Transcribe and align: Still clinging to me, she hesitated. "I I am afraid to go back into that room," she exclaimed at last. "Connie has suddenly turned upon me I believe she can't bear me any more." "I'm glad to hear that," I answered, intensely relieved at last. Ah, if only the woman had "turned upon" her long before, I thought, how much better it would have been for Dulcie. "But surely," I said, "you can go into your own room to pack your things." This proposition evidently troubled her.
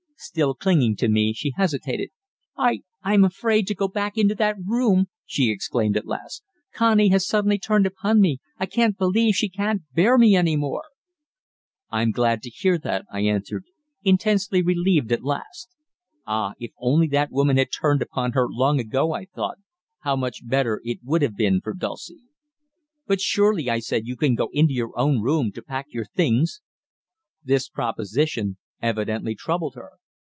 Still 0.23 0.53
clinging 0.53 0.95
to 0.97 1.09
me, 1.09 1.33
she 1.33 1.51
hesitated. 1.57 2.11
"I 2.55 2.83
I 3.01 3.15
am 3.15 3.23
afraid 3.25 3.65
to 3.65 3.73
go 3.73 3.87
back 3.87 4.19
into 4.19 4.35
that 4.35 4.55
room," 4.63 5.07
she 5.25 5.49
exclaimed 5.49 5.97
at 5.97 6.05
last. 6.05 6.43
"Connie 6.75 7.09
has 7.09 7.25
suddenly 7.25 7.57
turned 7.57 7.87
upon 7.87 8.21
me 8.21 8.37
I 8.59 8.67
believe 8.95 9.33
she 9.33 9.49
can't 9.49 9.81
bear 9.95 10.19
me 10.19 10.35
any 10.35 10.55
more." 10.55 10.83
"I'm 11.89 12.11
glad 12.11 12.43
to 12.43 12.51
hear 12.51 12.77
that," 12.77 13.05
I 13.11 13.21
answered, 13.21 13.63
intensely 14.03 14.61
relieved 14.61 15.11
at 15.11 15.23
last. 15.23 15.69
Ah, 16.27 16.53
if 16.59 16.69
only 16.77 17.07
the 17.07 17.27
woman 17.31 17.57
had 17.57 17.69
"turned 17.71 18.03
upon" 18.03 18.33
her 18.33 18.45
long 18.47 18.77
before, 18.77 19.17
I 19.17 19.25
thought, 19.25 19.57
how 20.01 20.15
much 20.15 20.47
better 20.47 20.81
it 20.83 20.99
would 21.03 21.23
have 21.23 21.35
been 21.35 21.61
for 21.61 21.73
Dulcie. 21.73 22.21
"But 23.07 23.21
surely," 23.21 23.71
I 23.71 23.79
said, 23.79 24.05
"you 24.05 24.15
can 24.15 24.35
go 24.35 24.49
into 24.53 24.73
your 24.73 24.91
own 24.99 25.19
room 25.23 25.51
to 25.53 25.63
pack 25.63 25.87
your 25.89 26.05
things." 26.05 26.61
This 27.43 27.67
proposition 27.69 28.57
evidently 28.83 29.33
troubled 29.33 29.73
her. 29.73 29.93